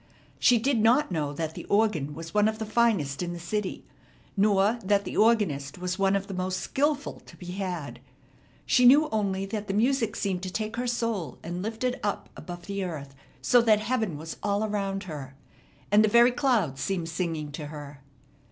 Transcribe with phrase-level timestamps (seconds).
[0.39, 3.85] She did not know that the organ was one of the finest in the city,
[4.35, 7.99] nor that the organist was one of the most skilful to be had;
[8.65, 12.29] she knew only that the music seemed to take her soul and lift it up
[12.35, 15.35] above the earth so that heaven was all around her,
[15.91, 18.01] and the very clouds seemed singing to her.